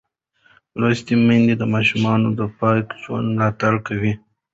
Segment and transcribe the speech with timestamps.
[0.79, 4.13] لوستې میندې د ماشومانو د پاک ژوند ملاتړ کوي.